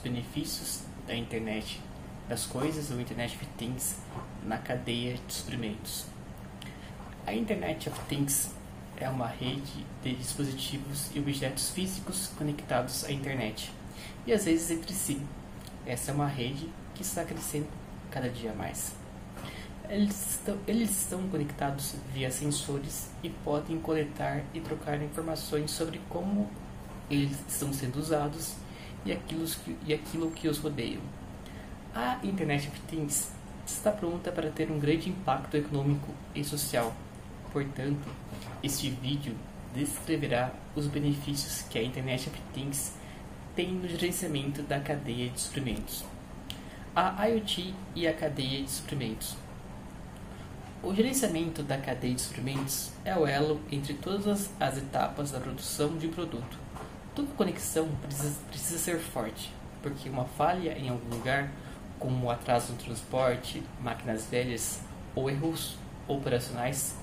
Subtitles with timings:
[0.00, 1.80] benefícios da internet
[2.28, 3.96] das coisas, ou Internet of Things,
[4.44, 6.06] na cadeia de suprimentos.
[7.26, 8.50] A Internet of Things
[8.96, 13.72] é uma rede de dispositivos e objetos físicos conectados à internet
[14.26, 15.20] e às vezes entre si.
[15.86, 17.66] Essa é uma rede que está crescendo
[18.10, 18.92] cada dia mais.
[19.88, 26.48] Eles estão, eles estão conectados via sensores e podem coletar e trocar informações sobre como
[27.10, 28.54] eles estão sendo usados
[29.04, 31.02] e aquilo que, e aquilo que os rodeiam.
[31.94, 33.32] A Internet of Things
[33.66, 36.94] está pronta para ter um grande impacto econômico e social.
[37.52, 38.08] Portanto,
[38.62, 39.34] este vídeo
[39.74, 42.94] descreverá os benefícios que a Internet of Things
[43.54, 46.04] tem no gerenciamento da cadeia de suprimentos.
[46.94, 49.36] A IoT e a cadeia de suprimentos.
[50.82, 55.96] O gerenciamento da cadeia de suprimentos é o elo entre todas as etapas da produção
[55.98, 56.69] de um produto.
[57.20, 61.50] Toda conexão precisa, precisa ser forte, porque uma falha em algum lugar,
[61.98, 64.80] como o atraso no transporte, máquinas velhas
[65.14, 65.76] ou erros
[66.08, 66.96] operacionais,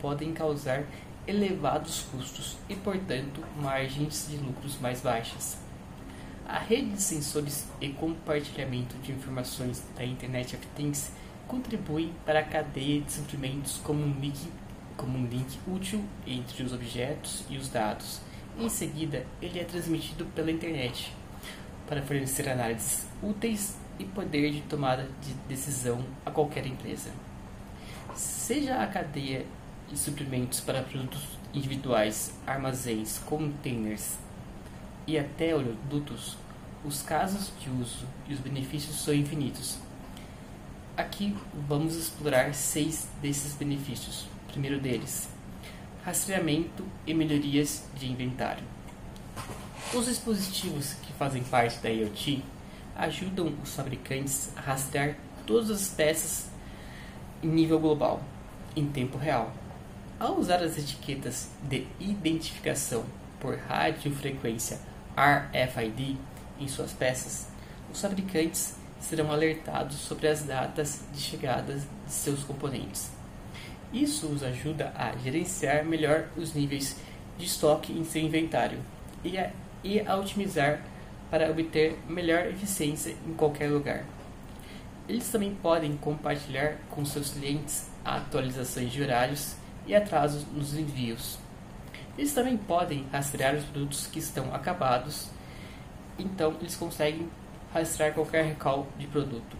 [0.00, 0.84] podem causar
[1.26, 5.58] elevados custos e, portanto, margens de lucros mais baixas.
[6.46, 11.10] A rede de sensores e compartilhamento de informações da Internet of Things
[11.48, 14.38] contribui para a cadeia de suprimentos como um link,
[14.96, 18.20] como um link útil entre os objetos e os dados.
[18.56, 21.12] Em seguida, ele é transmitido pela internet
[21.88, 27.10] para fornecer análises úteis e poder de tomada de decisão a qualquer empresa.
[28.14, 29.44] Seja a cadeia
[29.88, 34.18] de suprimentos para produtos individuais, armazéns, containers
[35.04, 36.36] e até oleodutos,
[36.84, 39.78] os casos de uso e os benefícios são infinitos.
[40.96, 41.36] Aqui
[41.68, 44.26] vamos explorar seis desses benefícios.
[44.44, 45.28] O primeiro deles,
[46.04, 48.62] rastreamento e melhorias de inventário.
[49.94, 52.42] Os dispositivos que fazem parte da IoT
[52.96, 55.16] ajudam os fabricantes a rastrear
[55.46, 56.46] todas as peças
[57.42, 58.22] em nível global,
[58.76, 59.52] em tempo real,
[60.18, 63.04] ao usar as etiquetas de identificação
[63.40, 64.78] por radiofrequência
[65.16, 66.16] RFID
[66.60, 67.48] em suas peças,
[67.92, 73.10] os fabricantes serão alertados sobre as datas de chegada de seus componentes.
[73.92, 76.96] Isso os ajuda a gerenciar melhor os níveis
[77.38, 78.78] de estoque em seu inventário
[79.22, 79.50] e a,
[79.82, 80.80] e a otimizar
[81.30, 84.04] para obter melhor eficiência em qualquer lugar.
[85.08, 89.56] Eles também podem compartilhar com seus clientes atualizações de horários
[89.86, 91.38] e atrasos nos envios.
[92.16, 95.28] Eles também podem rastrear os produtos que estão acabados,
[96.18, 97.28] então eles conseguem
[97.72, 99.56] rastrear qualquer recall de produto.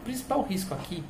[0.00, 1.04] O principal risco aqui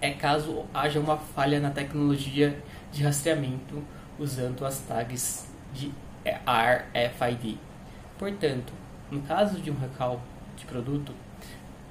[0.00, 3.82] é caso haja uma falha na tecnologia de rastreamento
[4.18, 5.92] usando as tags de
[6.24, 7.58] RFID.
[8.18, 8.72] Portanto,
[9.10, 10.20] no caso de um recall
[10.56, 11.12] de produto,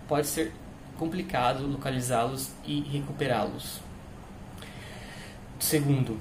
[0.08, 0.54] pode ser
[0.98, 3.80] complicado localizá-los e recuperá-los.
[5.60, 6.20] Segundo,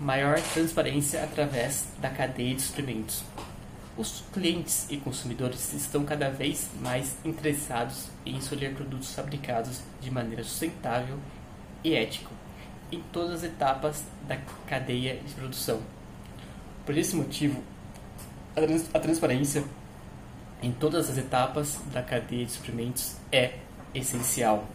[0.00, 3.24] maior transparência através da cadeia de suprimentos.
[3.96, 10.42] Os clientes e consumidores estão cada vez mais interessados em escolher produtos fabricados de maneira
[10.42, 11.18] sustentável
[11.84, 12.30] e ética
[12.90, 15.80] em todas as etapas da cadeia de produção.
[16.86, 17.62] Por esse motivo,
[18.56, 19.64] a, trans a transparência
[20.62, 23.58] em todas as etapas da cadeia de suprimentos é
[23.94, 24.66] essencial.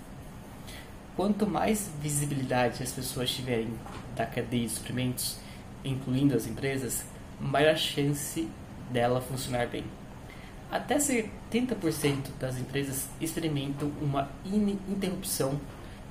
[1.15, 3.73] Quanto mais visibilidade as pessoas tiverem
[4.15, 5.37] da cadeia de suprimentos,
[5.83, 7.03] incluindo as empresas,
[7.39, 8.47] maior a chance
[8.89, 9.83] dela funcionar bem.
[10.69, 15.59] Até 70% das empresas experimentam uma interrupção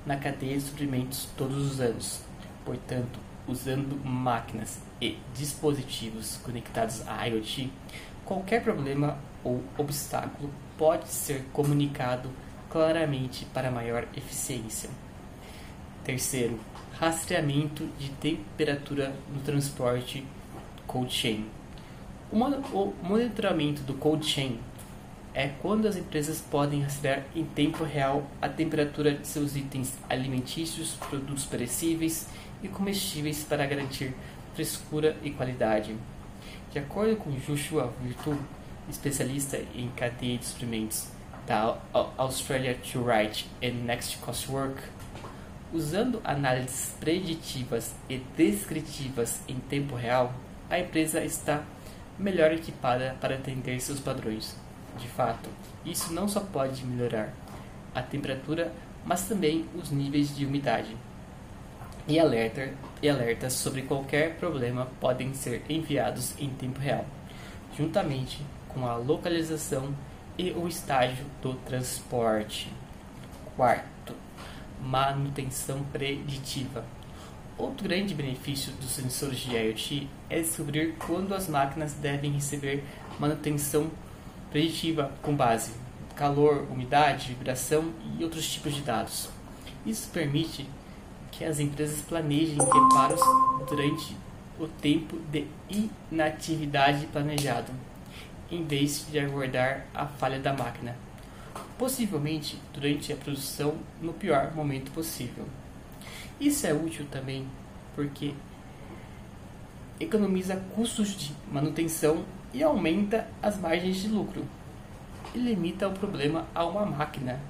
[0.06, 2.22] na cadeia de suprimentos todos os anos.
[2.64, 7.70] Portanto, usando máquinas e dispositivos conectados à IoT,
[8.24, 12.30] qualquer problema ou obstáculo pode ser comunicado
[12.70, 14.90] claramente para maior eficiência.
[16.02, 16.58] Terceiro,
[16.98, 20.26] rastreamento de temperatura no transporte
[20.86, 21.46] cold chain.
[22.32, 24.58] O monitoramento do cold chain
[25.32, 30.94] é quando as empresas podem rastrear em tempo real a temperatura de seus itens alimentícios,
[31.08, 32.26] produtos perecíveis
[32.62, 34.12] e comestíveis para garantir
[34.54, 35.94] frescura e qualidade.
[36.72, 38.36] De acordo com Joshua Virtu,
[38.90, 41.08] especialista em cadeia de suprimentos,
[41.46, 41.78] da
[42.18, 44.82] Australia to Write and Next Cost Work,
[45.72, 50.34] usando análises preditivas e descritivas em tempo real,
[50.68, 51.62] a empresa está
[52.18, 54.56] melhor equipada para atender seus padrões.
[54.98, 55.48] De fato,
[55.84, 57.32] isso não só pode melhorar
[57.94, 58.72] a temperatura,
[59.04, 60.96] mas também os níveis de umidade.
[62.08, 62.72] E, alerta,
[63.02, 67.04] e alertas sobre qualquer problema podem ser enviados em tempo real.
[67.76, 69.94] juntamente com a localização
[70.38, 72.72] e o estágio do transporte.
[73.54, 74.14] Quarto,
[74.80, 76.84] manutenção preditiva.
[77.58, 82.84] Outro grande benefício dos sensores de IoT é descobrir quando as máquinas devem receber
[83.18, 83.90] manutenção
[84.50, 85.72] preditiva com base
[86.16, 89.28] calor, umidade, vibração e outros tipos de dados.
[89.84, 90.66] Isso permite
[91.30, 93.20] que as empresas planejem reparos
[93.68, 94.16] durante
[94.58, 95.46] o tempo de
[96.10, 97.72] inatividade planejado,
[98.50, 100.96] em vez de aguardar a falha da máquina,
[101.78, 105.46] possivelmente durante a produção no pior momento possível.
[106.40, 107.46] Isso é útil também
[107.94, 108.34] porque
[109.98, 114.44] economiza custos de manutenção e aumenta as margens de lucro
[115.34, 117.40] e limita o problema a uma máquina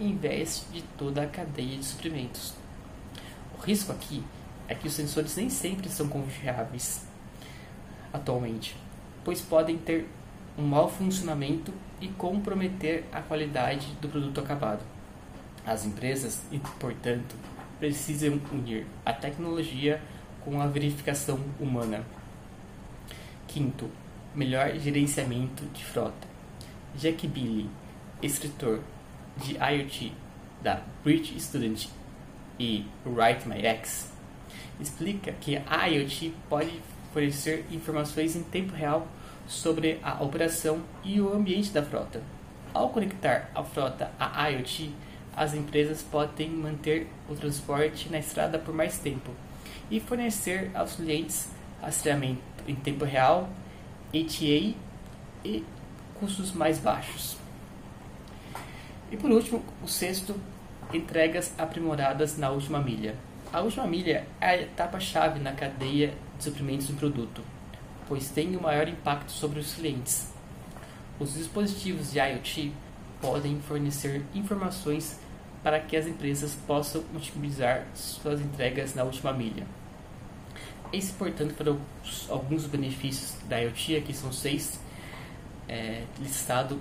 [0.00, 2.54] em vez de toda a cadeia de suprimentos.
[3.58, 4.22] O risco aqui
[4.68, 7.06] é que os sensores nem sempre são confiáveis
[8.12, 8.76] atualmente,
[9.24, 10.08] pois podem ter
[10.56, 14.84] um mau funcionamento e comprometer a qualidade do produto acabado.
[15.66, 16.42] As empresas,
[16.78, 17.34] portanto,
[17.78, 20.00] precisam unir a tecnologia
[20.44, 22.04] com a verificação humana.
[23.46, 23.90] Quinto,
[24.34, 26.26] melhor gerenciamento de frota.
[26.96, 27.68] Jack Billy,
[28.22, 28.80] escritor
[29.36, 30.12] de IoT
[30.62, 31.86] da British Student
[32.58, 34.12] e Write My Ex,
[34.80, 36.80] explica que a IoT pode
[37.12, 39.06] fornecer informações em tempo real
[39.46, 42.22] sobre a operação e o ambiente da frota.
[42.74, 44.92] Ao conectar a frota à IoT,
[45.38, 49.30] as empresas podem manter o transporte na estrada por mais tempo
[49.88, 51.48] e fornecer aos clientes
[51.80, 53.48] rastreamento em tempo real,
[54.12, 54.74] ETA
[55.44, 55.64] e
[56.18, 57.36] custos mais baixos.
[59.12, 60.34] E por último, o sexto,
[60.92, 63.14] entregas aprimoradas na última milha.
[63.52, 67.42] A última milha é a etapa-chave na cadeia de suprimentos do produto,
[68.08, 70.32] pois tem o maior impacto sobre os clientes.
[71.20, 72.72] Os dispositivos de IoT
[73.20, 75.20] podem fornecer informações
[75.62, 79.66] para que as empresas possam otimizar suas entregas na última milha.
[80.92, 81.78] Esse, portanto, foram
[82.28, 84.80] alguns benefícios da IoT, aqui são seis
[85.68, 86.80] é, listado.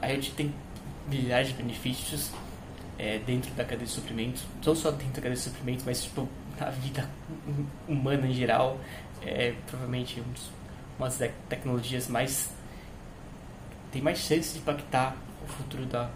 [0.00, 0.54] A IoT tem
[1.08, 2.30] milhares de benefícios
[2.98, 6.28] é, dentro da cadeia de suprimentos, não só dentro da cadeia de suprimentos, mas tipo,
[6.58, 7.08] na vida
[7.88, 8.78] humana em geral.
[9.22, 10.50] É provavelmente um dos,
[10.98, 12.50] uma das tecnologias mais.
[13.90, 16.10] tem mais chance de impactar o futuro da,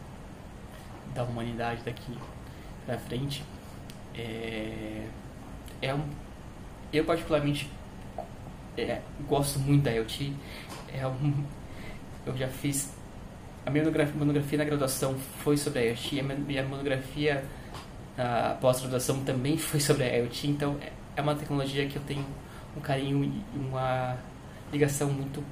[1.15, 2.17] da humanidade daqui
[2.87, 3.45] pra frente.
[4.15, 5.07] É,
[5.83, 6.05] é um,
[6.93, 7.71] eu, particularmente,
[8.77, 10.35] é, gosto muito da IoT.
[10.93, 11.45] É um,
[12.27, 12.93] eu já fiz
[13.69, 17.45] a minha monografia, monografia na graduação foi sobre a IoT, a minha monografia
[18.17, 22.25] na pós-graduação também foi sobre a IoT, então é, é uma tecnologia que eu tenho
[22.77, 24.17] um carinho e uma
[24.73, 25.45] ligação muito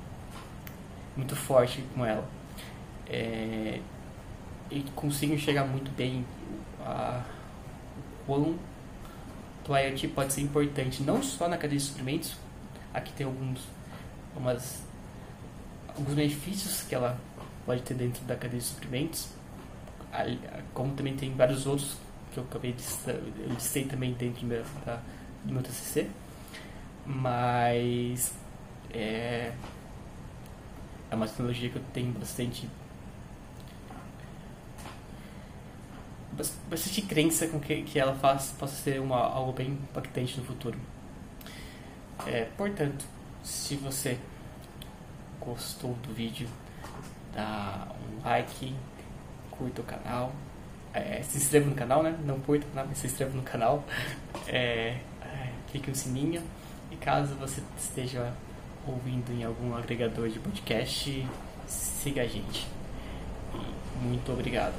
[1.17, 2.26] muito forte com ela.
[3.09, 3.81] É,
[4.71, 6.25] e consigo enxergar muito bem
[6.81, 7.23] a,
[8.29, 8.59] o
[9.67, 12.37] quanto a IoT pode ser importante, não só na cadeia de suprimentos,
[12.95, 13.61] aqui tem alguns,
[14.37, 14.83] umas,
[15.89, 17.19] alguns benefícios que ela
[17.64, 19.29] pode ter dentro da cadeia de suprimentos,
[20.73, 21.97] como também tem vários outros
[22.33, 25.00] que eu acabei de eu listei também dentro do meu, da,
[25.45, 26.09] do meu TCC,
[27.05, 28.33] mas
[28.93, 29.52] é,
[31.11, 32.69] é uma tecnologia que eu tenho bastante
[36.69, 40.78] bastante crença com que, que ela faz, possa ser uma, algo bem impactante no futuro.
[42.26, 43.05] É, portanto,
[43.43, 44.19] se você
[45.40, 46.49] gostou do vídeo,
[47.35, 48.75] dá um like,
[49.50, 50.33] curta o canal,
[50.93, 52.16] é, se inscreva no canal, né?
[52.25, 53.85] Não curta o canal, mas se inscreva no canal,
[54.49, 56.43] é, é, clique no sininho
[56.90, 58.33] e caso você esteja
[58.87, 61.26] ouvindo em algum agregador de podcast,
[61.66, 62.66] siga a gente.
[63.55, 64.76] E muito obrigado.